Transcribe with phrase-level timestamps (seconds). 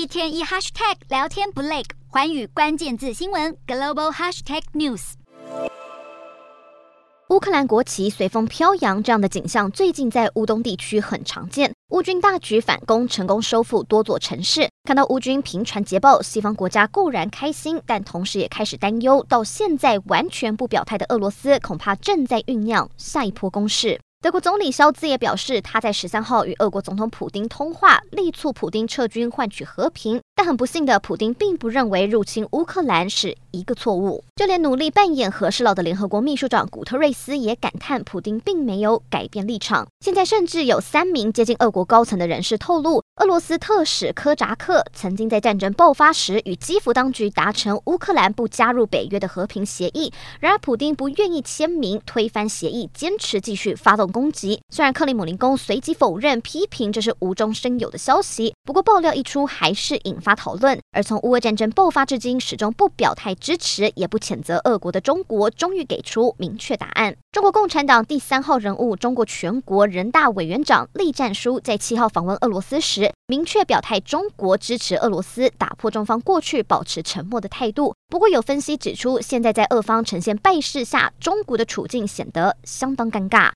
[0.00, 5.12] 一天一 hashtag 聊天不累，环宇关键字新闻 global hashtag news。
[7.28, 11.70] 乌克兰国旗随风飘扬，这样的景象最近在乌东地区很常见。
[11.90, 14.70] 乌军大举反攻，成功收复多座城市。
[14.84, 19.22] 看到乌军频传捷报，西方国家固然开心，但同时也开始担忧。
[19.28, 24.00] 到现在完全不表态的俄罗斯，恐怕正在酝酿下一波攻势。
[24.22, 30.20] 德国总理肖兹也表示，他在十三号与俄国总统普京通话，力促普京撤军换取和平。
[30.40, 34.24] 但很不幸的，普丁并不认为入侵乌克兰是一个错误。
[34.36, 39.86] 就连努力扮演和事佬的联合国秘书长古特瑞斯也感叹，普丁并没有改变立场。
[40.00, 50.10] 现在甚至有三名接近俄国高层的人士透露，俄罗斯特使科扎克曾经在战争爆发时与基辅当局达成乌克兰不加入北约的和平协议。
[50.40, 54.10] 然而，普丁不愿意签名，推翻协议，坚持继续发动。
[54.10, 60.78] 攻击，虽然克里姆林宫随即否认，批评这是无中生有的消息，不过爆料一出，还是引发讨论。
[60.92, 67.16] 而从乌俄战争爆发至今，始终不表态支持，也不谴责俄国的中国，终于给出明确答案。
[67.32, 77.94] 中国共产党第三号人物、中国全国人大委员长栗战书在七号访问俄罗斯时，明确表态，中国支持俄罗斯打破中方过去保持沉默的态度。
[78.08, 83.48] 不过，有分析指出，现在在俄方呈现败势下，中国的处境显得相当尴尬。